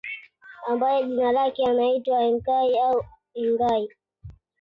[0.67, 3.05] Ambaye jina lake anaitwa Enkai au
[3.35, 3.89] Engai